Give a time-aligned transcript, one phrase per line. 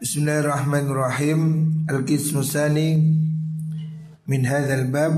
[0.00, 1.40] Bismillahirrahmanirrahim.
[1.84, 2.96] Al-Qismu Sani.
[4.24, 5.12] Min hadzal bab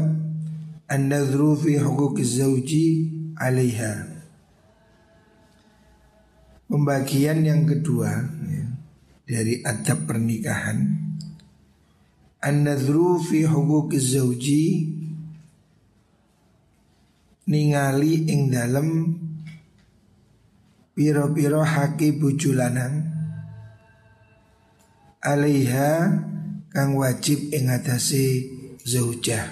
[0.91, 2.87] An-nadhru fi huquqiz zawji
[3.39, 4.11] alaiha.
[6.67, 8.67] Pembagian yang kedua ya,
[9.23, 10.99] Dari adab pernikahan.
[12.43, 14.67] An-nadhru fi huquqiz zawji
[17.47, 19.15] Ningali ing dalem
[20.99, 23.12] Piro-piro haki bujulanang
[25.23, 26.19] alaiha
[26.75, 28.51] kang wajib ing atase
[28.83, 29.47] zaujah.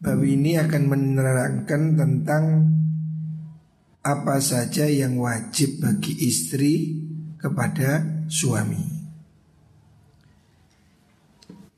[0.00, 2.44] Bab ini akan menerangkan tentang
[4.00, 6.96] apa saja yang wajib bagi istri
[7.36, 8.96] kepada suami.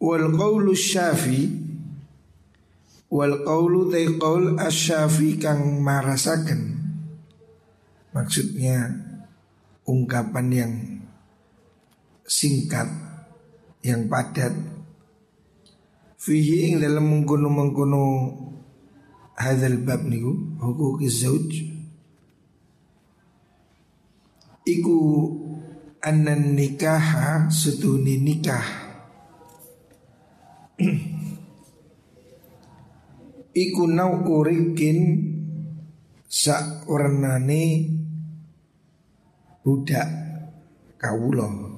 [0.01, 1.69] Wal qawlu syafi
[3.11, 6.79] Wal qawlu tay qawl asyafi kang marasaken
[8.15, 9.10] Maksudnya
[9.87, 10.73] ungkapan yang
[12.27, 12.89] singkat
[13.81, 14.53] yang padat.
[16.21, 18.03] Fihi ing dalam mengkono mengkono
[19.41, 21.49] hadzal bab niku huquqi zauj.
[24.69, 24.99] Iku
[26.05, 28.69] anan nikah setuni nikah.
[33.51, 34.99] Iku nau urikin
[36.31, 38.00] sak warnane
[39.61, 40.09] budak
[40.97, 41.71] kawula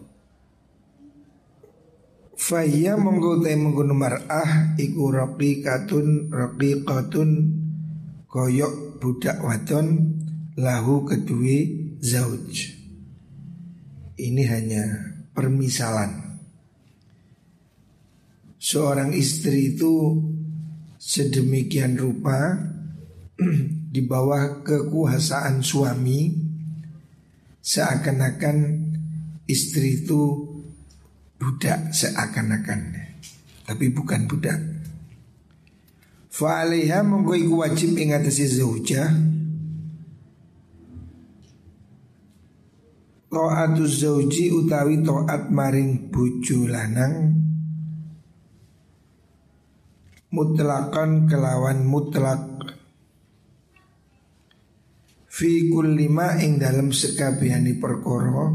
[2.42, 7.30] Faya mengkotai mengkono mar'ah iku raqiqatun raqiqatun
[8.26, 10.18] koyok budak wadon
[10.58, 11.58] lahu kedua
[12.02, 12.74] zauj.
[14.18, 14.84] Ini hanya
[15.30, 16.42] permisalan.
[18.58, 20.18] Seorang istri itu
[20.98, 22.58] sedemikian rupa
[23.94, 26.41] di bawah kekuasaan suami
[27.62, 28.56] seakan-akan
[29.46, 30.50] istri itu
[31.38, 32.98] budak seakan-akan.
[33.62, 34.58] Tapi bukan budak.
[36.32, 39.08] Fa'alaiha monggo iku wajib ing atase zaujah.
[43.32, 47.32] Ta'atu zauji utawi ta'at maring bojo lanang.
[50.32, 52.51] Mutlakan kelawan mutlak
[55.32, 58.52] fi kulli ma ing dalam sekabehane perkara.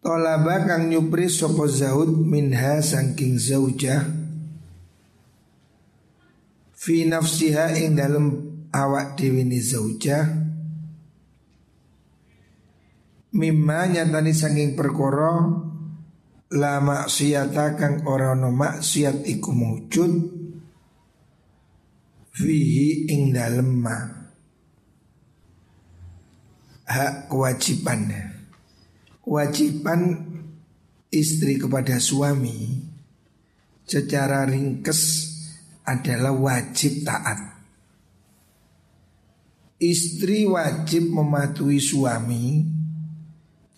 [0.00, 4.00] Tolaba kang nyupri sopo zaud minha sangking zaujah.
[6.72, 8.26] Fi nafsiha ing dalam
[8.72, 10.24] awak diwini zaujah.
[13.36, 15.68] Mimma nyatani sangking perkara
[16.50, 20.39] La maksiata kang ora no maksiat iku mujud
[22.40, 23.98] fihi ing dalem ma.
[26.90, 28.30] Hak kewajibannya
[29.30, 30.18] kewajiban
[31.06, 32.82] istri kepada suami
[33.86, 35.30] secara ringkes
[35.86, 37.62] adalah wajib taat.
[39.80, 42.66] Istri wajib mematuhi suami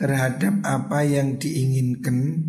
[0.00, 2.42] terhadap apa yang diinginkan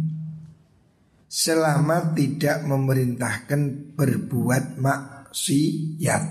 [1.29, 6.23] selama tidak memerintahkan berbuat mak maksiat.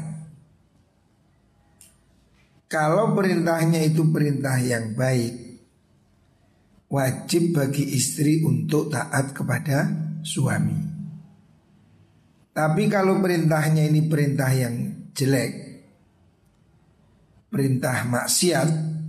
[2.71, 5.35] Kalau perintahnya itu perintah yang baik,
[6.89, 9.91] wajib bagi istri untuk taat kepada
[10.23, 10.79] suami.
[12.55, 14.75] Tapi kalau perintahnya ini perintah yang
[15.13, 15.53] jelek,
[17.51, 18.69] perintah maksiat,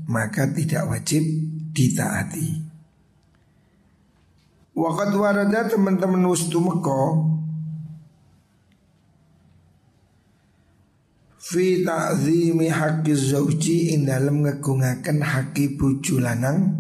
[0.10, 1.24] maka tidak wajib
[1.72, 2.50] ditaati.
[4.74, 6.58] Wakat warada teman-teman wustu
[11.44, 16.80] fi ta'zimi haqqi zauji ing dalam ngegungaken haki bojo lanang.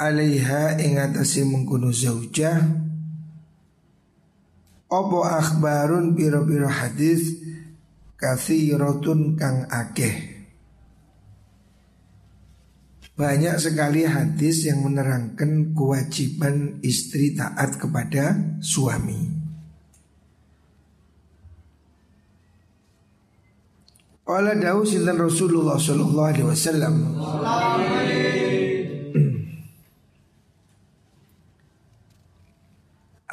[0.00, 2.56] Alaiha ing atase mengkono zaujah.
[4.90, 7.36] Apa akhbarun piro-piro hadis
[8.16, 10.40] kathiratun kang akeh?
[13.12, 19.39] Banyak sekali hadis yang menerangkan kewajiban istri taat kepada suami.
[24.30, 26.94] Qala dawu sinten Rasulullah sallallahu alaihi wasallam.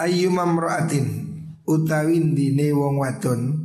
[0.10, 1.06] Ayu mamraatin
[1.70, 3.62] utawi dine wong wadon.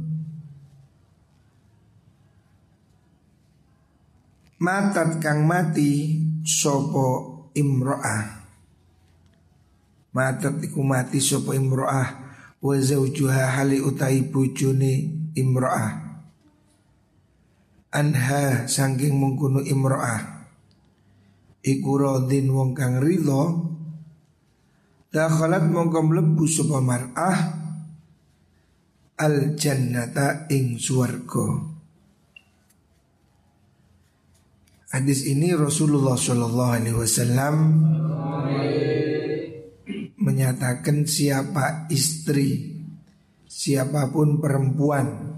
[4.61, 8.45] Matat kang mati sopo imro'ah?
[10.13, 12.09] Matat iku mati sopo imro'ah?
[12.61, 16.02] Wa zaujuha hali utai bujune imro'ah
[17.93, 20.49] anha sangking mengkunu imro'ah.
[21.63, 23.71] Iku rodin wong kang ridho.
[25.13, 27.39] Dakhalat mongko mlebu sapa mar'ah.
[29.21, 31.71] Al jannata ing swarga.
[34.93, 37.55] Hadis ini Rasulullah Shallallahu Alaihi Wasallam
[40.21, 42.77] menyatakan siapa istri,
[43.49, 45.33] siapa pun perempuan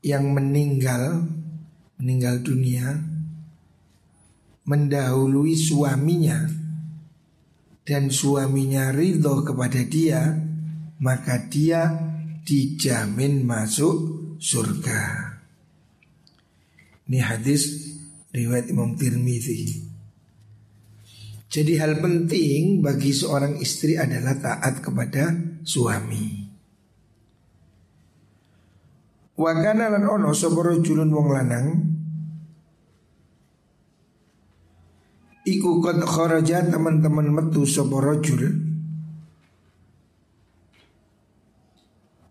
[0.00, 1.26] yang meninggal
[1.96, 2.96] meninggal dunia
[4.66, 6.44] mendahului suaminya
[7.86, 10.34] dan suaminya ridho kepada dia
[10.98, 11.86] maka dia
[12.42, 13.96] dijamin masuk
[14.42, 15.34] surga.
[17.06, 17.94] Ini hadis
[18.34, 19.86] riwayat Imam Tirmizi.
[21.46, 25.30] Jadi hal penting bagi seorang istri adalah taat kepada
[25.62, 26.42] suami.
[29.36, 31.66] Wa kana lan ono rajulun wong lanang
[35.46, 38.66] Iku qad kharaja teman-teman metu sapa rajul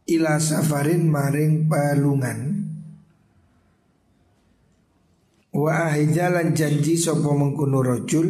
[0.05, 2.39] ila safarin maring palungan.
[5.55, 8.27] Wa ahijalan janji sopo mengkuno rojul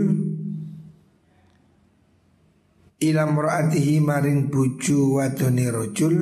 [2.95, 6.15] Ila mura'atihi maring buju wadoni rojul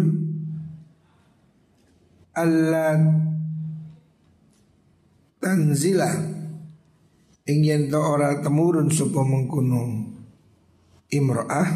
[2.34, 2.98] Allah
[5.38, 6.33] tanzila
[7.44, 9.84] Ingin to ora temurun sopo mengkuno
[11.12, 11.70] imro'ah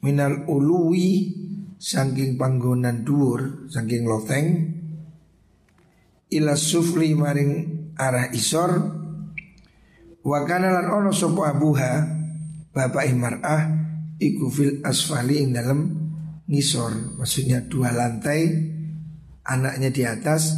[0.00, 1.36] Minal uluwi
[1.78, 4.46] Sangking panggonan dhuwur Sangking loteng
[6.32, 8.70] Ila sufli maring arah isor
[10.22, 11.92] wa kana lan ono sapa abuha
[12.70, 13.62] bapak imarah
[14.20, 15.88] iku fil asfali ing dalam
[16.44, 18.44] ngisor maksudnya dua lantai
[19.40, 20.52] anaknya di atas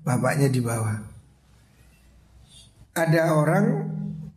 [0.00, 1.09] bapaknya di bawah
[2.96, 3.66] ada orang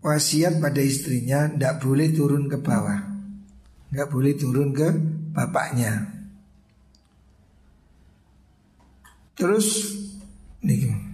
[0.03, 2.99] wasiat pada istrinya ndak boleh turun ke bawah
[3.93, 4.87] nggak boleh turun ke
[5.33, 6.11] bapaknya
[9.33, 9.97] terus
[10.61, 11.13] nih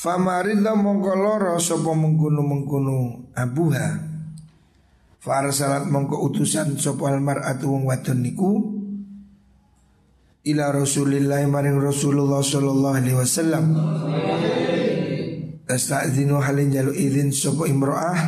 [0.00, 4.00] Famarilla mongko loro sapa mengkunu mengkunu abuha.
[5.20, 8.80] Farsalat mongko utusan sapa almar'atu wong wadon niku
[10.48, 13.64] ila Rasulillah maring Rasulullah sallallahu alaihi wasallam.
[15.70, 18.18] Tasta'zinu halin jalu izin sapa imro'ah.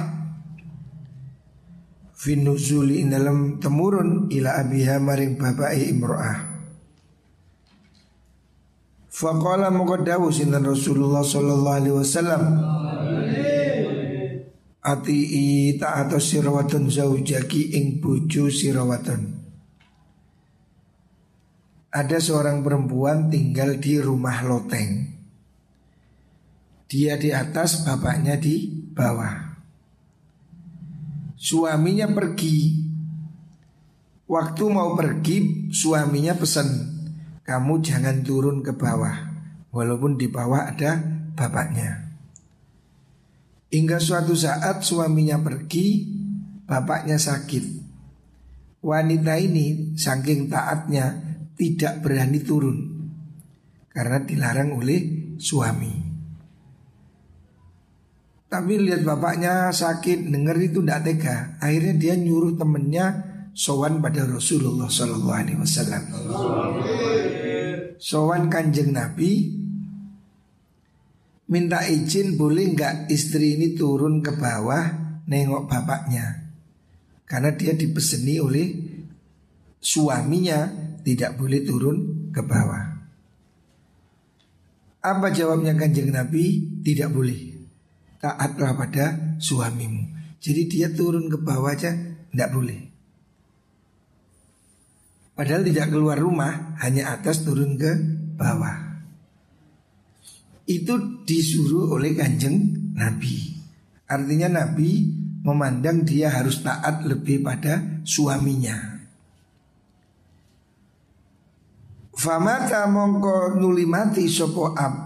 [2.15, 6.39] Fi nuzuli dalam temurun ila abiha maring bapak imro'ah.
[9.11, 12.43] Faqala moko dawu sinten Rasulullah sallallahu alaihi wasallam.
[14.87, 15.19] Ati
[15.83, 19.43] ta'atu sirawatun zaujaki ing buju sirawatun.
[21.91, 25.12] Ada seorang perempuan tinggal di rumah loteng
[26.93, 29.57] Dia di atas, bapaknya di bawah
[31.41, 32.85] Suaminya pergi
[34.29, 36.69] Waktu mau pergi, suaminya pesan
[37.43, 39.13] kamu jangan turun ke bawah
[39.75, 41.01] walaupun di bawah ada
[41.37, 42.17] bapaknya.
[43.73, 46.07] Hingga suatu saat suaminya pergi,
[46.65, 47.65] bapaknya sakit.
[48.81, 51.13] Wanita ini saking taatnya
[51.57, 52.79] tidak berani turun
[53.93, 55.01] karena dilarang oleh
[55.39, 56.02] suami.
[58.53, 61.57] Tapi lihat bapaknya sakit, dengar itu tidak tega.
[61.57, 66.03] Akhirnya dia nyuruh temennya sowan pada Rasulullah Sallallahu Alaihi Wasallam
[68.01, 69.61] sowan kanjeng Nabi
[71.53, 74.89] minta izin boleh nggak istri ini turun ke bawah
[75.29, 76.49] nengok bapaknya
[77.29, 78.67] karena dia dipeseni oleh
[79.79, 80.69] suaminya
[81.05, 81.97] tidak boleh turun
[82.33, 82.85] ke bawah.
[85.03, 86.79] Apa jawabnya kanjeng Nabi?
[86.79, 87.52] Tidak boleh.
[88.23, 90.39] Taatlah pada suamimu.
[90.39, 91.91] Jadi dia turun ke bawah aja
[92.31, 92.81] tidak boleh.
[95.35, 97.91] Padahal tidak keluar rumah, hanya atas turun ke
[98.39, 99.03] bawah.
[100.71, 103.59] Itu disuruh oleh kanjeng Nabi.
[104.07, 105.11] Artinya Nabi
[105.43, 109.03] memandang dia harus taat lebih pada suaminya.
[112.15, 115.02] Famata mongko nuli mati sopo ab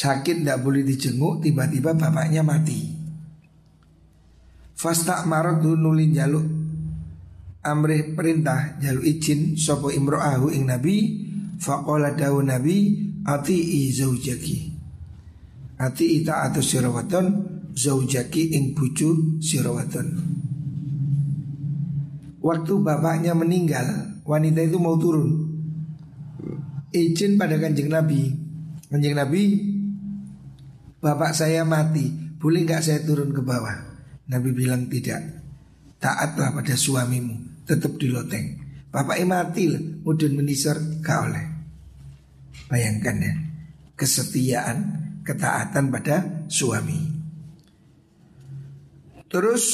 [0.00, 2.96] Sakit tidak boleh dijenguk Tiba-tiba bapaknya mati.
[4.72, 6.60] Fasta marot nuli jaluk
[7.60, 10.96] amrih perintah jalu izin sopo imro'ahu ing nabi
[11.60, 14.58] faqala dawu nabi ati zaujaki.
[15.76, 17.26] Ati ita atau sirawaton
[17.76, 20.08] zaujaki ing bucu sirawaton.
[22.40, 25.28] Waktu bapaknya meninggal wanita itu mau turun.
[26.88, 28.32] Izin pada kanjeng nabi.
[28.90, 29.69] Kanjeng Nabi
[31.00, 33.88] Bapak saya mati Boleh nggak saya turun ke bawah?
[34.30, 35.20] Nabi bilang tidak.
[35.96, 38.46] Taatlah pada suamimu Tetap di loteng.
[38.92, 41.46] Bapak mati lah Mudun menisar gak oleh.
[42.68, 43.34] Bayangkan ya
[43.96, 44.78] Kesetiaan
[45.24, 47.00] Ketaatan pada suami.
[49.28, 49.64] Terus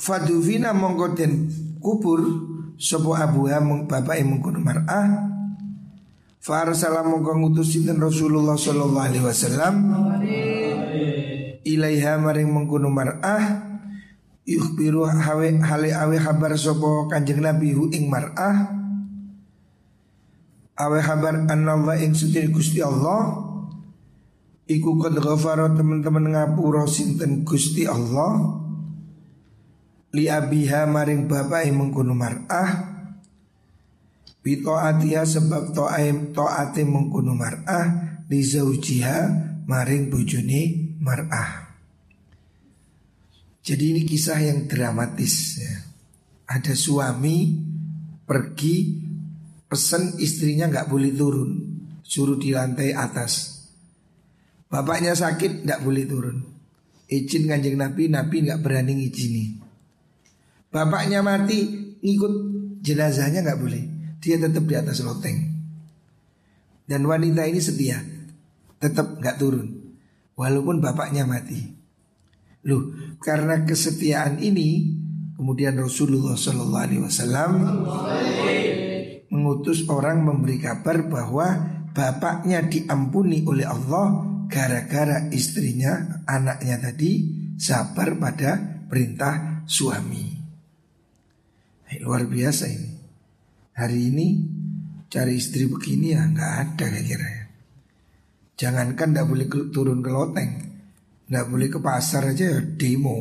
[0.00, 1.32] Faduvina mongkoten
[1.80, 2.20] kubur
[2.80, 5.29] Sopo abu mong bapak mengkono mar'ah
[6.40, 9.74] Farsala mongko ngutus sinten Rasulullah sallallahu alaihi wasallam.
[11.68, 13.68] Ilaiha maring mengkono mar'ah.
[14.48, 18.72] Yukhbiru hawe hale awe habar sapa Kanjeng Nabi hu ing mar'ah.
[20.80, 23.36] Awe habar anallah ing suci Gusti Allah.
[24.64, 28.64] Iku qad ghafara teman-teman ngapura sinten Gusti Allah.
[30.16, 32.89] Li abiha maring bapak mengkono mar'ah
[34.40, 39.18] Bito'atiha sebab to'aim to'ate mengkunu mar'ah Li zaujiha
[39.66, 41.66] maring bujuni mar'ah.
[43.60, 45.74] Jadi ini kisah yang dramatis ya.
[46.46, 47.58] Ada suami
[48.22, 49.02] pergi
[49.66, 51.50] pesan istrinya nggak boleh turun
[52.06, 53.62] Suruh di lantai atas.
[54.66, 56.38] Bapaknya sakit nggak boleh turun.
[57.06, 59.44] Izin kanjeng Nabi, Nabi nggak berani ngizini.
[60.70, 61.66] Bapaknya mati
[62.02, 62.34] ngikut
[62.82, 63.89] jenazahnya nggak boleh
[64.20, 65.48] dia tetap di atas loteng.
[66.84, 67.98] Dan wanita ini setia,
[68.76, 69.96] tetap nggak turun,
[70.36, 71.72] walaupun bapaknya mati.
[72.68, 74.92] Loh, karena kesetiaan ini,
[75.40, 77.52] kemudian Rasulullah Shallallahu Alaihi Wasallam
[79.32, 81.46] mengutus orang memberi kabar bahwa
[81.96, 87.12] bapaknya diampuni oleh Allah gara-gara istrinya, anaknya tadi
[87.56, 90.36] sabar pada perintah suami.
[92.02, 92.99] Luar biasa ini.
[93.80, 94.36] Hari ini
[95.08, 97.44] cari istri begini ya nggak ada kira-kira ya.
[98.60, 100.52] Jangankan nggak boleh turun ke loteng,
[101.32, 103.16] nggak boleh ke pasar aja ya demo.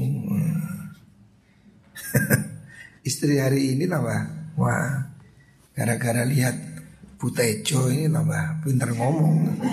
[3.08, 5.08] istri hari ini tambah wah
[5.72, 6.60] gara-gara lihat
[7.16, 9.64] Butejo ini tambah pintar ngomong.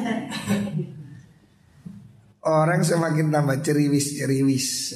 [2.47, 4.95] Orang semakin tambah ceriwis-ceriwis.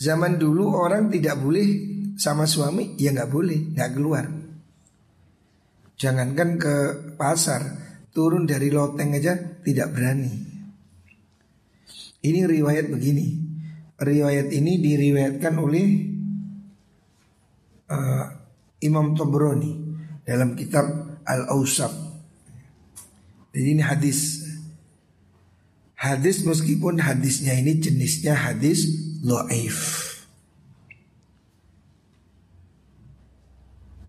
[0.00, 4.24] Zaman dulu orang tidak boleh sama suami ya nggak boleh nggak keluar.
[5.94, 6.74] Jangankan ke
[7.14, 7.62] pasar
[8.10, 10.32] turun dari loteng aja tidak berani.
[12.24, 13.26] Ini riwayat begini.
[13.94, 15.86] Riwayat ini diriwayatkan oleh
[17.88, 18.26] uh,
[18.82, 19.72] Imam Tobroni
[20.26, 20.86] dalam kitab
[21.24, 22.04] Al Ausab
[23.54, 24.42] jadi ini hadis.
[25.94, 28.84] Hadis meskipun hadisnya ini jenisnya hadis
[29.24, 30.12] lo'if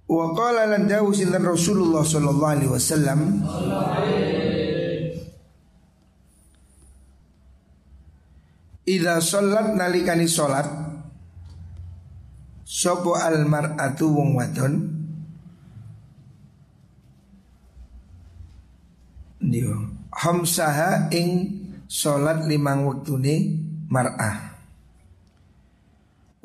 [0.06, 3.20] Wa qala lan dawu sinten Rasulullah sallallahu alaihi wasallam.
[8.86, 10.70] Idza sholat nalikani sholat
[12.66, 14.74] Sopo al mar'atu wong wadon?
[19.42, 19.74] Dio
[20.14, 21.30] Hamsaha ing
[21.90, 23.58] sholat limang waktune
[23.90, 24.55] mar'ah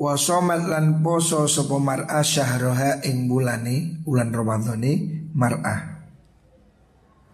[0.01, 6.01] wa somat lan poso sapa mar'a syahroha ing bulane bulan Ramadhani mar'a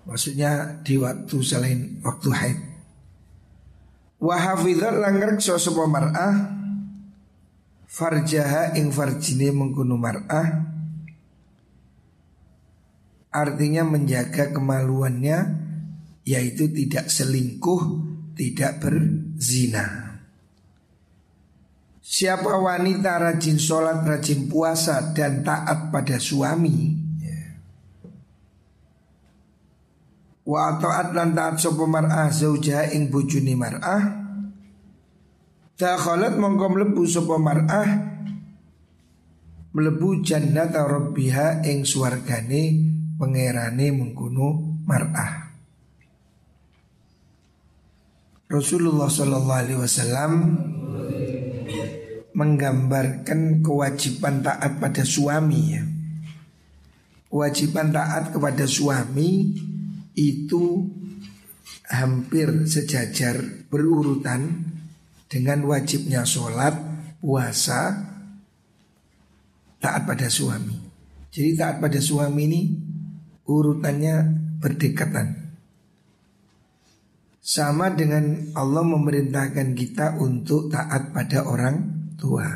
[0.03, 2.59] maksudnya di waktu selain waktu haid.
[4.17, 6.27] Wa hafizat lan ngrekso sapa mar'a
[7.88, 10.67] farjaha ing farjine mengkono mar'a
[13.31, 15.38] artinya menjaga kemaluannya
[16.27, 17.83] yaitu tidak selingkuh
[18.36, 20.07] tidak berzina
[22.08, 27.04] Siapa wanita rajin sholat, rajin puasa dan taat pada suami.
[30.48, 34.24] Wa ta'at lan taat sopa mar'ah zaujah ing bujuni mar'ah
[35.76, 38.16] Dakhalat mongko mlebu sopa mar'ah
[39.76, 42.64] Mlebu jannat rabbiha ing swargane
[43.20, 45.52] pangerane mengkono mar'ah
[48.48, 50.32] Rasulullah sallallahu alaihi wasallam
[52.38, 55.84] menggambarkan kewajiban taat pada suami ya.
[57.34, 59.58] Kewajiban taat kepada suami
[60.13, 60.86] itu
[61.89, 63.41] hampir sejajar
[63.74, 64.70] berurutan
[65.27, 66.77] dengan wajibnya sholat,
[67.20, 68.06] puasa,
[69.82, 70.77] taat pada suami.
[71.34, 72.62] Jadi taat pada suami ini
[73.50, 74.15] urutannya
[74.62, 75.50] berdekatan.
[77.41, 82.50] Sama dengan Allah memerintahkan kita untuk taat pada orang tua.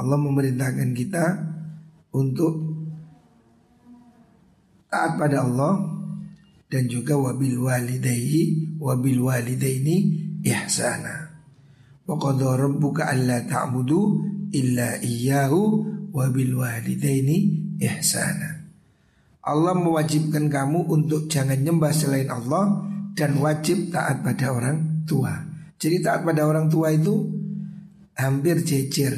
[0.00, 1.24] Allah memerintahkan kita
[2.16, 2.56] untuk
[4.90, 6.00] taat pada Allah
[6.66, 9.96] dan juga wabil walidayhi wabil walidaini
[10.42, 11.30] ihsana.
[12.08, 14.00] Wa qadha rabbuka alla ta'budu
[14.50, 15.60] illa iyyahu
[16.10, 17.38] wabil walidaini
[17.78, 18.60] ihsana.
[19.40, 25.32] Allah mewajibkan kamu untuk jangan nyembah selain Allah dan wajib taat pada orang tua.
[25.80, 27.39] Jadi taat pada orang tua itu
[28.20, 29.16] hampir jejer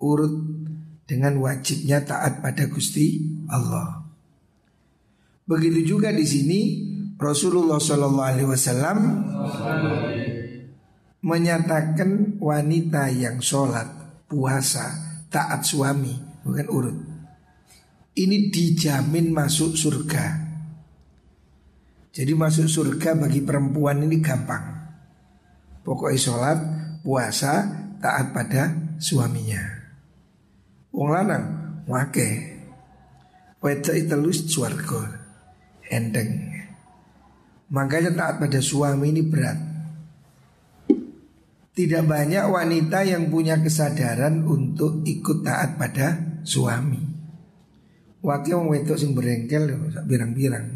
[0.00, 0.34] urut
[1.06, 4.02] dengan wajibnya taat pada Gusti Allah.
[5.46, 6.60] Begitu juga di sini
[7.16, 8.98] Rasulullah Shallallahu Alaihi Wasallam
[11.22, 13.86] menyatakan wanita yang sholat,
[14.26, 14.90] puasa,
[15.30, 16.98] taat suami, bukan urut.
[18.16, 20.46] Ini dijamin masuk surga.
[22.10, 24.64] Jadi masuk surga bagi perempuan ini gampang.
[25.84, 26.58] Pokoknya sholat,
[27.04, 29.62] puasa, taat pada suaminya.
[30.92, 31.44] Wong lanang,
[31.84, 32.56] wake.
[33.60, 35.26] Wedok telus swarga
[35.90, 36.54] enteng.
[37.72, 39.58] Makanya taat pada suami ini berat.
[41.76, 47.02] Tidak banyak wanita yang punya kesadaran untuk ikut taat pada suami.
[48.24, 49.68] Wakil wong wedok sing berengkel
[50.08, 50.72] birang-birang.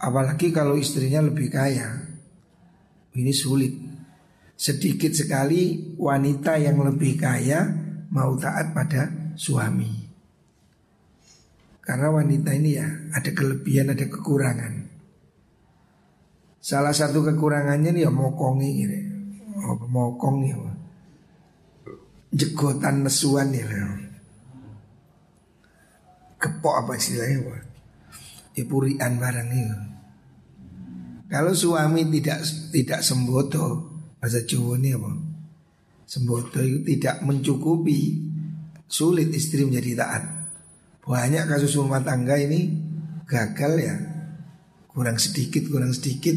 [0.00, 1.86] Apalagi kalau istrinya lebih kaya.
[3.14, 3.99] Ini sulit.
[4.60, 7.64] Sedikit sekali wanita yang lebih kaya
[8.12, 9.88] mau taat pada suami.
[11.80, 12.84] Karena wanita ini ya
[13.16, 14.84] ada kelebihan, ada kekurangan.
[16.60, 18.98] Salah satu kekurangannya nih ya mokongi gitu.
[19.64, 20.56] Oh, mokong ya.
[22.36, 23.64] Jegotan nesuan ya.
[26.36, 27.64] Kepok apa istilahnya?
[28.52, 29.78] Ya purian barang itu.
[31.32, 32.44] Kalau suami tidak
[32.76, 33.89] tidak semboto,
[34.20, 35.10] bahasa Jawa ini apa?
[36.04, 38.20] Semboto itu tidak mencukupi,
[38.84, 40.22] sulit istri menjadi taat.
[41.00, 42.68] Banyak kasus rumah tangga ini
[43.24, 43.96] gagal ya.
[44.90, 46.36] Kurang sedikit, kurang sedikit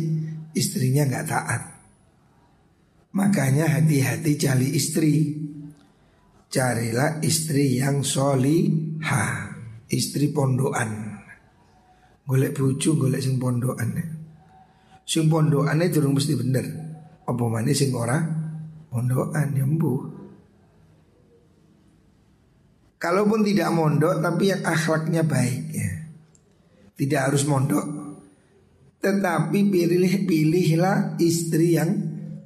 [0.56, 1.62] istrinya nggak taat.
[3.14, 5.14] Makanya hati-hati cari istri.
[6.54, 9.26] Carilah istri yang soliha
[9.90, 11.18] Istri pondokan.
[12.30, 13.90] Golek bucu, golek sing pondokan.
[15.02, 16.93] Sing pondokan itu mesti bener
[17.24, 18.20] Apa mana sing ora
[18.92, 20.24] pondokan nyembuh
[23.04, 25.92] Kalaupun tidak mondok tapi yang akhlaknya baik ya.
[26.96, 27.84] Tidak harus mondok.
[29.04, 31.92] Tetapi pilih pilihlah istri yang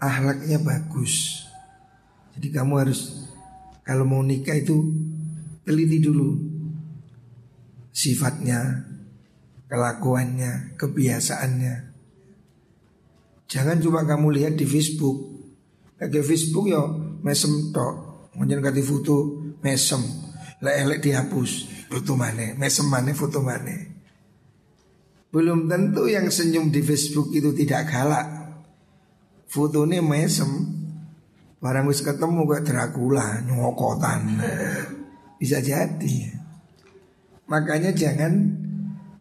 [0.02, 1.46] akhlaknya bagus.
[2.34, 3.30] Jadi kamu harus
[3.86, 4.82] kalau mau nikah itu
[5.62, 6.34] teliti dulu
[7.94, 8.82] sifatnya,
[9.70, 11.97] kelakuannya, kebiasaannya.
[13.48, 15.40] Jangan cuma kamu lihat di Facebook.
[15.98, 16.84] Kayak Facebook yo
[17.24, 20.04] mesem tok, menjadi foto mesem.
[20.62, 21.52] Lek elek dihapus
[21.90, 23.74] foto mana, mesem mana foto mana.
[25.32, 28.28] Belum tentu yang senyum di Facebook itu tidak galak.
[29.48, 30.50] Fotonya mesem,
[31.64, 34.44] barang wis ketemu kayak Dracula nyokotan.
[35.40, 36.36] Bisa jadi.
[37.48, 38.34] Makanya jangan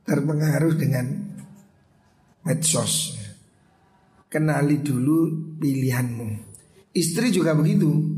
[0.02, 1.06] terpengaruh dengan
[2.42, 3.14] medsos.
[4.26, 6.28] Kenali dulu pilihanmu.
[6.92, 8.16] Istri juga begitu.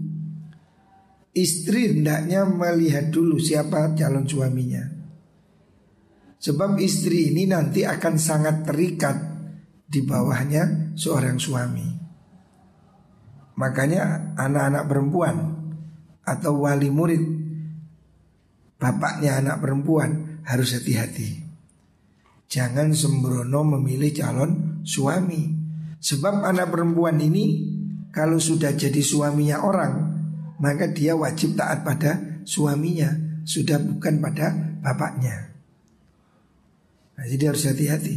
[1.38, 4.82] Istri hendaknya melihat dulu siapa calon suaminya
[6.42, 9.16] Sebab istri ini nanti akan sangat terikat
[9.86, 11.86] di bawahnya seorang suami
[13.54, 15.36] Makanya anak-anak perempuan
[16.26, 17.22] atau wali murid
[18.78, 21.44] Bapaknya anak perempuan harus hati-hati
[22.50, 25.57] Jangan sembrono memilih calon suami
[25.98, 27.74] Sebab anak perempuan ini
[28.14, 30.18] kalau sudah jadi suaminya orang
[30.58, 33.14] maka dia wajib taat pada suaminya,
[33.46, 34.50] sudah bukan pada
[34.82, 35.54] bapaknya.
[37.14, 38.16] Nah, jadi harus hati-hati.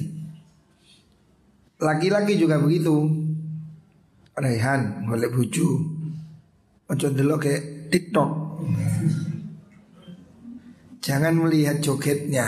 [1.81, 2.93] Laki-laki juga begitu.
[4.37, 5.69] Rehan golek bucu.
[6.89, 8.29] Ojo dulu kayak TikTok.
[11.01, 12.45] Jangan melihat jogetnya.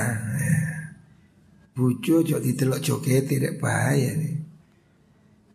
[1.74, 4.33] Bucu ojo didelok joget tidak bahaya nih.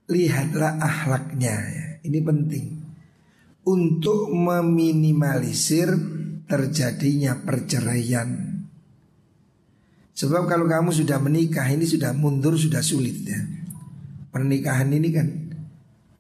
[0.09, 1.57] Lihatlah akhlaknya.
[2.01, 2.79] Ini penting
[3.69, 5.93] untuk meminimalisir
[6.49, 8.57] terjadinya perceraian.
[10.17, 13.39] Sebab kalau kamu sudah menikah ini sudah mundur sudah sulit ya.
[14.33, 15.29] Pernikahan ini kan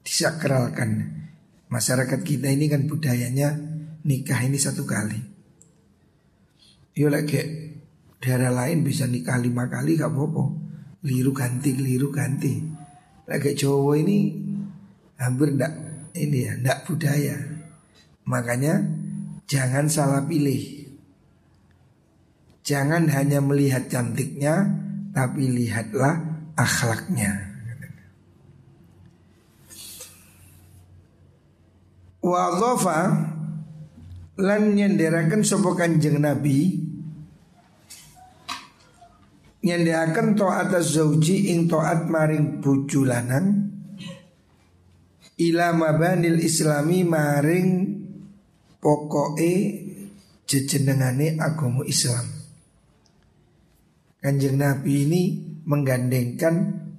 [0.04, 1.16] disakralkan.
[1.72, 3.56] Masyarakat kita ini kan budayanya
[4.04, 5.18] nikah ini satu kali.
[6.94, 7.40] Yo lagi
[8.20, 10.44] daerah lain bisa nikah lima kali gak apa-apa.
[11.08, 12.77] Liru ganti, liru ganti.
[13.28, 14.32] Lagi Jawa ini
[15.20, 15.72] hampir ndak
[16.16, 17.36] ini ya, tidak budaya.
[18.24, 18.74] Makanya
[19.44, 20.88] jangan salah pilih.
[22.64, 24.64] Jangan hanya melihat cantiknya,
[25.12, 26.20] tapi lihatlah
[26.56, 27.48] akhlaknya.
[32.24, 32.52] Wa
[34.38, 36.87] lan nyenderaken sapa Kanjeng Nabi
[39.64, 43.68] nyenderaken taat zauji ing taat maring bojo lanang
[45.38, 47.98] ila mabanil islami maring
[48.82, 49.54] pokoke
[50.48, 52.26] jejenengane agama Islam.
[54.18, 55.22] Kanjeng Nabi ini
[55.62, 56.54] menggandengkan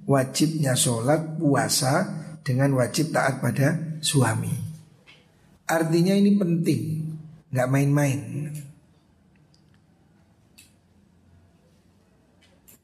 [0.08, 2.08] wajibnya sholat puasa
[2.40, 4.54] dengan wajib taat pada suami.
[5.68, 6.82] Artinya ini penting,
[7.52, 8.20] nggak main-main.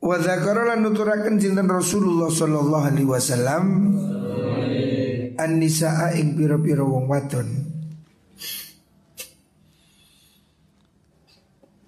[0.01, 3.65] Wa dzakara nuturaken Rasulullah sallallahu alaihi wasallam?
[5.37, 7.49] An-nisaa ing pira-pira wong wadon.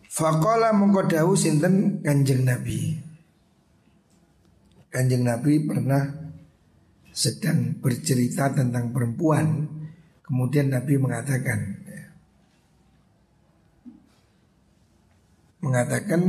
[0.09, 2.99] Fakola mengkodahu sinten kanjeng Nabi.
[4.91, 6.03] Kanjeng Nabi pernah
[7.15, 9.65] sedang bercerita tentang perempuan.
[10.27, 11.89] Kemudian Nabi mengatakan
[15.59, 16.23] Mengatakan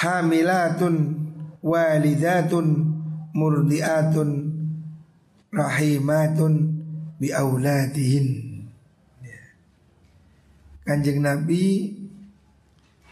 [0.00, 0.96] Hamilatun
[1.60, 2.66] walidatun
[3.36, 4.30] murdiatun
[5.52, 6.52] rahimatun
[7.20, 8.50] bi auladihin
[10.88, 11.92] Kanjeng Nabi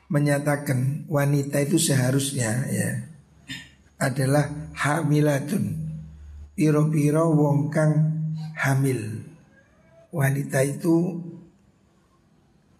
[0.09, 2.91] menyatakan wanita itu seharusnya ya
[4.01, 5.79] adalah hamilatun
[6.59, 8.19] piro-piro wong kang
[8.59, 9.23] hamil.
[10.11, 11.23] Wanita itu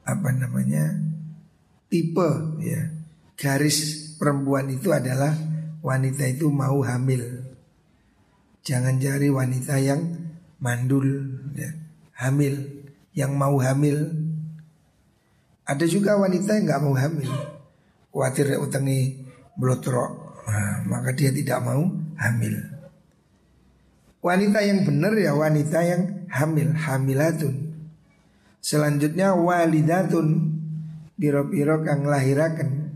[0.03, 0.99] apa namanya?
[1.87, 2.98] tipe ya.
[3.39, 5.31] Garis perempuan itu adalah
[5.79, 7.23] wanita itu mau hamil.
[8.67, 10.03] Jangan cari wanita yang
[10.59, 11.07] mandul
[11.55, 11.71] ya.
[12.19, 12.83] Hamil
[13.15, 14.11] yang mau hamil
[15.69, 17.29] ada juga wanita yang nggak mau hamil,
[18.09, 19.21] khawatir utangi
[19.53, 21.85] blotrok, nah, maka dia tidak mau
[22.17, 22.57] hamil.
[24.25, 27.85] Wanita yang benar ya wanita yang hamil, hamilatun.
[28.65, 30.57] Selanjutnya walidatun,
[31.21, 32.88] biro-biro kang lahirakan.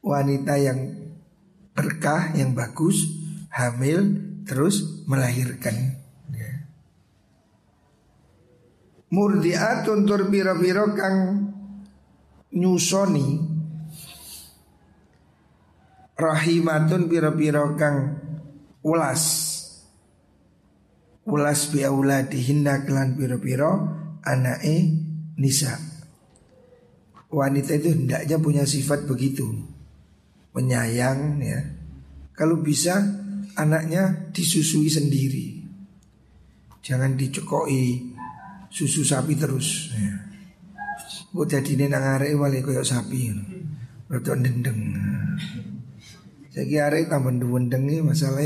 [0.00, 0.08] Ya.
[0.08, 0.80] Wanita yang
[1.76, 3.04] berkah, yang bagus,
[3.52, 4.16] hamil,
[4.48, 6.00] terus melahirkan.
[9.10, 11.50] murdiatun tur pira-pira kang
[12.54, 13.42] nyusoni
[16.14, 18.22] rahimatun pira-pira kang
[18.86, 19.22] ulas
[21.26, 23.70] ulas bi auladihinna kelan pira-pira
[24.22, 24.94] anake
[25.42, 25.74] nisa
[27.34, 29.58] wanita itu hendaknya punya sifat begitu
[30.50, 31.60] penyayang ya
[32.34, 32.98] kalau bisa
[33.54, 35.60] anaknya disusui sendiri
[36.80, 38.10] jangan dicekoi
[38.70, 39.90] susu sapi terus.
[39.92, 40.14] Ya.
[41.30, 43.30] Kok jadi ini nang arek wale koyo sapi.
[44.10, 44.80] Rodok ndendeng.
[46.50, 48.42] Saiki arek tambah ndendeng iki masalah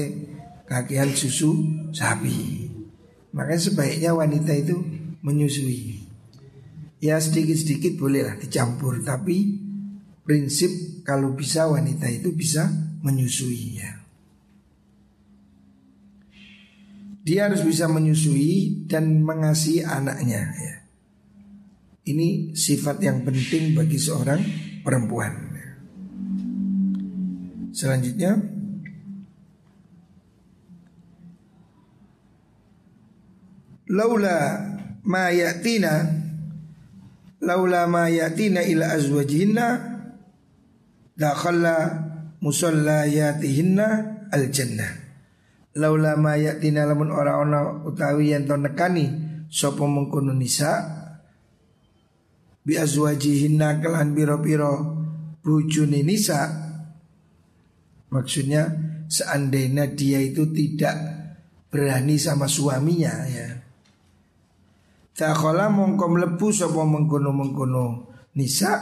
[0.68, 2.68] kakian susu sapi.
[3.32, 4.76] Makanya sebaiknya wanita itu
[5.24, 6.04] menyusui.
[7.00, 9.63] Ya sedikit-sedikit bolehlah dicampur tapi
[10.24, 12.66] prinsip kalau bisa wanita itu bisa
[13.04, 13.92] menyusui ya.
[17.24, 20.76] Dia harus bisa menyusui dan mengasihi anaknya ya.
[22.04, 24.44] Ini sifat yang penting bagi seorang
[24.84, 25.54] perempuan
[27.74, 28.38] Selanjutnya
[33.88, 34.38] Laula
[35.02, 36.06] ma yatina
[37.42, 39.93] Laula ma yatina ila azwajihinna
[41.14, 41.94] Dakhalla
[42.42, 43.86] musallayatihinna
[44.34, 44.92] al-jannah.
[45.78, 49.10] Laula ma yatina lamun ora ana utawi yen to nekani
[49.50, 50.70] sapa mengkono nisa
[52.62, 54.70] bi azwajihinna kelan pira-pira
[55.42, 56.62] bojone nisa.
[58.10, 58.70] Maksudnya
[59.10, 60.94] seandainya dia itu tidak
[61.70, 63.48] berani sama suaminya ya.
[65.14, 68.72] Takala mongko mlebu sapa mengkono-mengkono nisa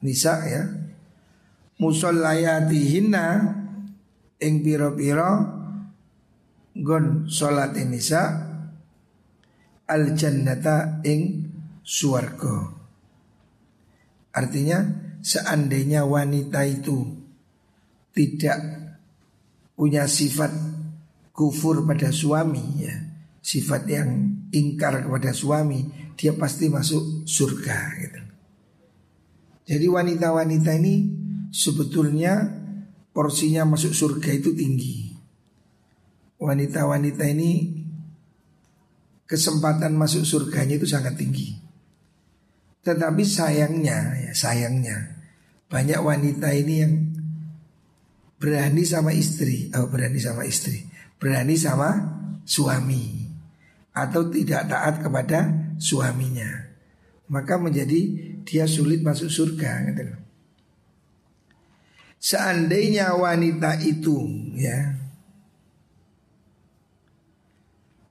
[0.00, 0.81] nisa ya
[1.82, 3.26] musallayatihinna
[4.38, 5.30] ing pira-pira
[6.78, 8.22] gon salat nisa
[9.90, 11.50] al jannata ing
[11.82, 12.70] suarga.
[14.32, 14.78] Artinya
[15.20, 17.04] seandainya wanita itu
[18.14, 18.58] tidak
[19.74, 20.54] punya sifat
[21.34, 22.96] kufur pada suami ya,
[23.42, 24.08] sifat yang
[24.54, 28.20] ingkar kepada suami, dia pasti masuk surga gitu.
[29.62, 31.21] Jadi wanita-wanita ini
[31.52, 32.48] sebetulnya
[33.12, 35.12] porsinya masuk surga itu tinggi
[36.42, 37.70] wanita-wanita ini
[39.30, 41.54] kesempatan masuk surganya itu sangat tinggi.
[42.82, 45.22] Tetapi sayangnya, ya sayangnya
[45.70, 46.94] banyak wanita ini yang
[48.42, 50.82] berani sama istri, oh berani sama istri,
[51.22, 51.94] berani sama
[52.42, 53.30] suami
[53.94, 56.74] atau tidak taat kepada suaminya.
[57.30, 58.00] Maka menjadi
[58.42, 60.21] dia sulit masuk surga gitu
[62.22, 64.14] Seandainya wanita itu
[64.54, 64.94] ya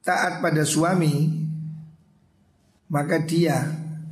[0.03, 1.29] taat pada suami,
[2.91, 3.55] maka dia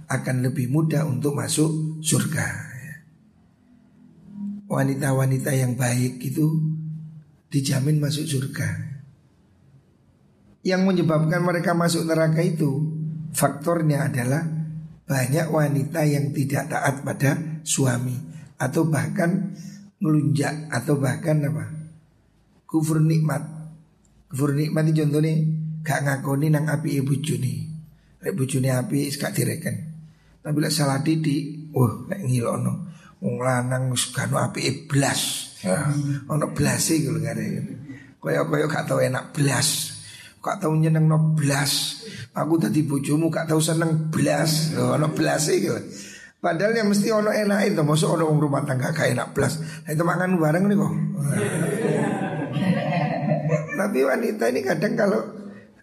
[0.07, 2.71] akan lebih mudah untuk masuk surga.
[4.69, 6.47] Wanita-wanita yang baik itu
[7.51, 8.69] dijamin masuk surga.
[10.62, 12.88] Yang menyebabkan mereka masuk neraka itu
[13.33, 14.45] faktornya adalah
[15.09, 18.13] banyak wanita yang tidak taat pada suami
[18.62, 19.57] atau bahkan
[19.99, 21.65] melunjak atau bahkan apa?
[22.65, 23.43] Kufur nikmat.
[24.31, 25.33] Kufur nikmat itu contohnya
[25.83, 27.69] gak ngakoni nang api ibu juni
[28.19, 29.75] lek bojone api gak direken.
[30.39, 32.73] Tapi lek salah didik wah lek ngilono
[33.19, 35.51] wong lanang wis gak api blas.
[35.59, 35.91] Ya
[36.31, 37.43] ono blase iku lho gare
[38.19, 39.99] kaya-kaya gak tau enak blas.
[40.39, 42.03] Gak tau nyeneng no blas.
[42.31, 44.75] Aku tadi bojomu gak tau seneng blas.
[44.75, 45.75] Lho ono blase iku
[46.39, 49.60] Padahal yang mesti ono enak itu, masuk ono rumah tangga gak enak blas.
[49.60, 50.93] Nah, itu makan bareng nih kok.
[53.80, 55.21] Tapi wanita ini kadang kalau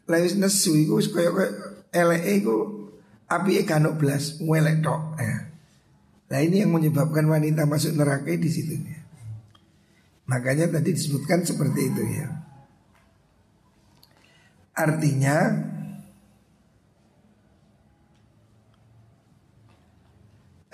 [0.07, 1.51] lewis nesu iku kaya kaya
[1.93, 2.57] eleke iku
[3.27, 5.37] api kanuk belas welek tok ya.
[6.27, 9.01] Nah ini yang menyebabkan wanita masuk neraka di situ ya.
[10.27, 12.29] Makanya tadi disebutkan seperti itu ya.
[14.77, 15.37] Artinya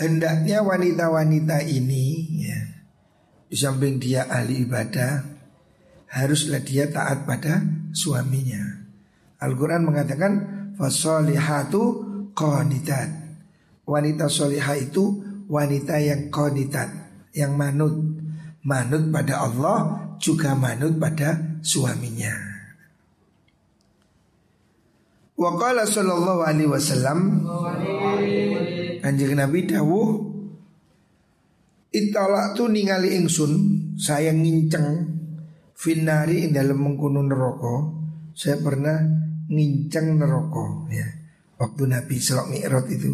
[0.03, 2.07] hendaknya wanita-wanita ini
[2.51, 2.61] ya
[3.53, 5.23] di samping dia ahli ibadah
[6.13, 8.61] haruslah dia taat pada suaminya.
[9.41, 10.33] Al-Quran mengatakan
[10.77, 11.83] Fasolihatu
[12.33, 13.13] qanitat.
[13.83, 16.89] Wanita solihah itu wanita yang qanitat
[17.35, 17.95] Yang manut.
[18.63, 19.79] Manut pada Allah
[20.23, 22.31] juga manut pada suaminya.
[25.35, 27.43] Waqala sallallahu alaihi wasallam
[29.03, 30.11] Anjing Nabi dawuh
[31.93, 33.53] Italak tu ningali ingsun
[33.99, 35.11] Saya nginceng
[35.75, 37.75] Finari ing dalam mengkuno neraka
[38.33, 38.97] Saya pernah
[39.51, 41.05] ngincang neraka ya.
[41.59, 43.13] Waktu Nabi Selok Mi'raj itu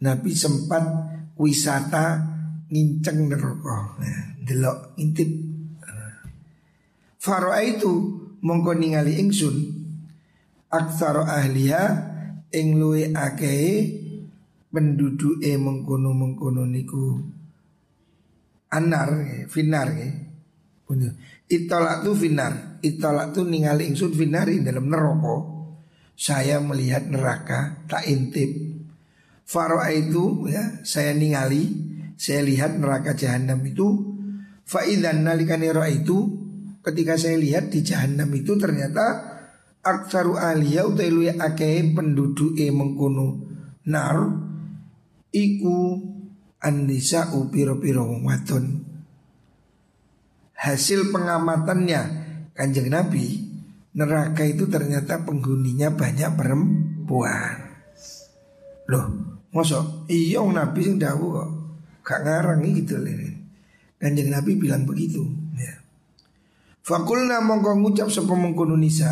[0.00, 0.84] Nabi sempat
[1.36, 2.22] wisata
[2.70, 4.18] ngincang neraka ya.
[4.46, 5.28] Delok intip
[7.18, 7.90] Faro'a itu
[8.46, 9.74] mongko ningali ingsun
[10.70, 11.82] Aksaro ahliya
[12.54, 14.05] ing luwe akeh
[14.76, 17.16] penduduke mengkono-mengkono niku
[18.68, 19.08] anar
[19.48, 20.12] finar ya.
[21.48, 25.56] Itolak tu finar Itolak tu ningali ingsun finari dalam neraka
[26.16, 28.50] saya melihat neraka tak intip.
[29.46, 31.66] Faro'a itu ya saya ningali,
[32.14, 34.16] saya lihat neraka jahanam itu.
[34.66, 36.18] Faidan nalikani itu
[36.82, 39.38] ketika saya lihat di jahanam itu ternyata
[39.82, 43.46] aksaru aliyah utai akeh penduduk e mengkuno
[43.86, 44.45] nar
[45.36, 46.00] iku
[46.64, 48.80] anisa upiro piro wadon.
[50.56, 52.00] Hasil pengamatannya
[52.56, 53.44] kanjeng Nabi
[53.92, 57.56] neraka itu ternyata penghuninya banyak perempuan.
[58.88, 59.06] Loh,
[59.52, 61.50] mosok iya Nabi sing dawuh kok.
[62.06, 63.12] Gak ngarang gitu loh.
[64.00, 65.24] Kanjeng Nabi bilang begitu,
[65.56, 65.72] ya.
[66.84, 69.10] Fakulna mongko ngucap sapa mengkono nisa.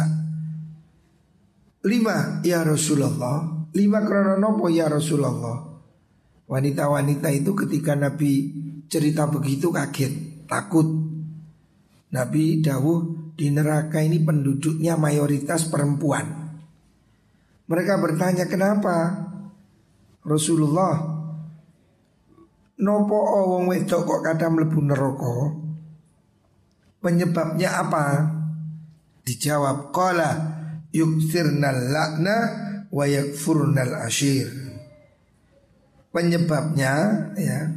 [1.85, 5.74] Lima ya Rasulullah, lima krono nopo ya Rasulullah.
[6.45, 8.53] Wanita-wanita itu ketika Nabi
[8.93, 10.87] cerita begitu kaget, takut.
[12.13, 16.55] Nabi dawuh di neraka ini penduduknya mayoritas perempuan.
[17.65, 19.25] Mereka bertanya kenapa
[20.21, 21.15] Rasulullah
[22.75, 23.19] Nopo
[23.55, 25.37] wong wedok kok kadang mlebu neraka?
[26.99, 28.07] Penyebabnya apa?
[29.23, 30.31] Dijawab qala
[30.91, 32.37] yuksirnal lakna
[32.91, 34.74] wa yakfurnal ashir.
[36.15, 36.95] Penyebabnya
[37.35, 37.75] ya.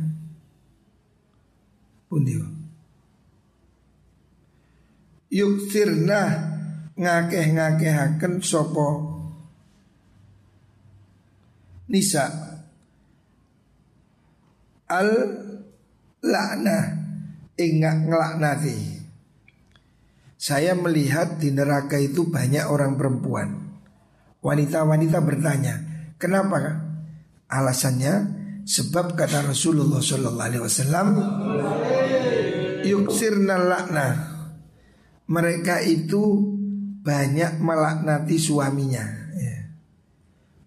[2.05, 2.57] Pundio
[5.37, 6.21] yuksirna
[6.97, 8.89] ngakeh-ngakehaken sopo
[11.91, 12.25] nisa.
[14.87, 15.09] Al
[16.23, 16.79] lakna
[17.59, 18.79] ingat ngelaknati.
[20.37, 23.67] Saya melihat di neraka itu banyak orang perempuan.
[24.39, 25.75] Wanita-wanita bertanya
[26.15, 26.86] kenapa
[27.47, 28.13] alasannya
[28.67, 31.07] sebab kata Rasulullah Shallallahu Alaihi Wasallam
[32.83, 34.37] yuksirna lakna
[35.27, 36.55] mereka itu
[37.03, 39.03] banyak melaknati suaminya.
[39.35, 39.71] Ya.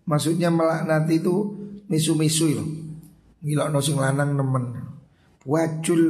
[0.05, 1.37] Maksudnya melaknati itu
[1.89, 2.65] misu-misu itu.
[3.41, 4.65] Ngilokno sing lanang nemen.
[5.49, 6.01] Wajul.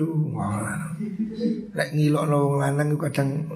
[1.75, 3.47] Lek ngilokno wong lanang kadang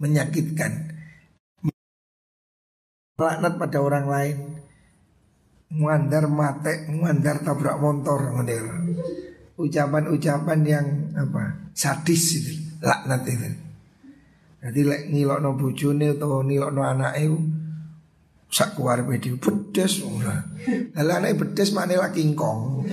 [0.00, 0.72] menyakitkan.
[3.20, 4.36] Laknat pada orang lain.
[5.72, 8.36] Muandar mate, muandar tabrak motor
[9.56, 11.62] Ucapan-ucapan yang apa?
[11.72, 12.52] sadis itu,
[12.84, 13.48] laknat itu.
[14.62, 17.24] Jadi lek ngilokno bojone utawa ngilokno anake
[18.52, 20.38] sak keluar video pedes ora.
[20.94, 22.86] Lah anake pedes makne lagi kingkong.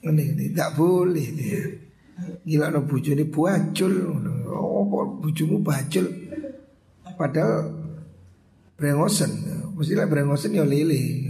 [0.00, 1.62] Ini, ini tak boleh dia.
[2.46, 3.92] Ngilokno bojone bajul.
[4.50, 6.06] Oh, kok bojomu bajul?
[7.16, 7.79] Padahal
[8.80, 9.30] brengosen.
[9.76, 11.28] Mesti lah brengosen ya lele.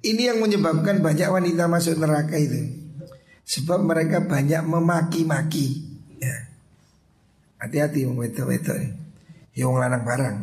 [0.00, 2.88] Ini yang menyebabkan banyak wanita masuk neraka itu.
[3.48, 5.84] Sebab mereka banyak memaki-maki
[6.20, 6.48] ya.
[7.58, 8.76] Hati-hati wong wedok-wedok
[9.56, 10.36] Yang lanang barang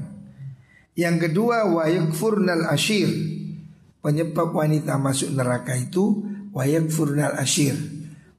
[1.00, 3.08] Yang kedua wayak furnal ashir
[4.04, 7.78] Penyebab wanita masuk neraka itu Wayak furnal ashir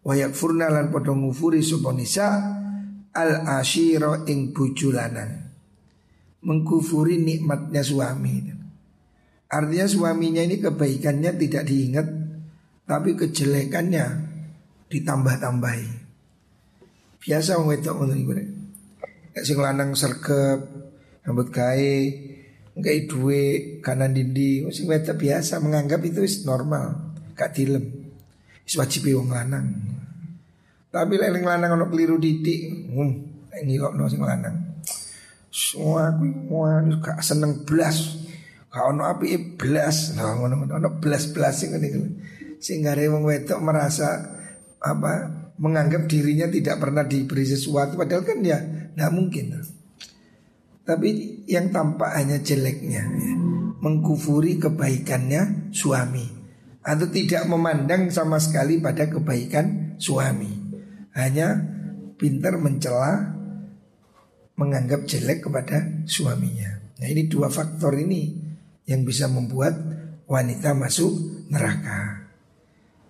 [0.05, 2.56] Wayak furnalan podo ngufuri suponisa
[3.16, 5.48] Al ashiro ing bujulanan
[6.44, 8.52] Mengkufuri nikmatnya suami
[9.46, 12.07] Artinya suaminya ini kebaikannya tidak diingat
[12.87, 14.26] Tapi kejelekannya
[14.90, 15.88] ditambah-tambahi.
[17.22, 18.48] Biasa wong wedok ngono iku nek.
[19.42, 20.61] sing lanang sergep,
[21.26, 21.96] rambut gawe,
[22.79, 23.42] nggak duwe
[23.85, 28.14] kanan dindi, sing wedok biasa menganggap itu is normal, gak dilem.
[28.64, 29.96] Wis wajib wong lanang.
[30.97, 33.13] Tapi lek lanang ono keliru didik, hmm,
[33.53, 34.81] ngilokno sing lanang.
[35.53, 38.17] Semua aku semua gak seneng blas.
[38.73, 40.17] Gak ono api blas.
[40.17, 41.89] Nah ngono-ngono ono blas-blas sing ngene
[42.57, 44.25] Sehingga wong wedok merasa
[44.81, 45.13] apa
[45.61, 48.57] menganggap dirinya tidak pernah diberi sesuatu padahal kan ya
[48.97, 49.61] nggak mungkin.
[50.87, 53.35] Tapi yang tampak hanya jeleknya, ya.
[53.83, 56.25] mengkufuri kebaikannya suami
[56.87, 60.65] atau tidak memandang sama sekali pada kebaikan suami.
[61.16, 61.57] Hanya
[62.20, 63.33] pintar mencela,
[64.57, 66.81] menganggap jelek kepada suaminya.
[67.00, 68.37] Nah ini dua faktor ini
[68.88, 69.76] yang bisa membuat
[70.29, 71.12] wanita masuk
[71.52, 72.29] neraka.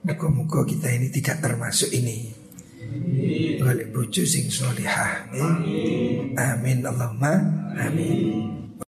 [0.06, 2.30] Muka-muka kita ini tidak termasuk ini.
[3.58, 5.26] Balik bojo sing solihah.
[6.38, 7.34] Amin Allahumma
[7.74, 8.65] amin.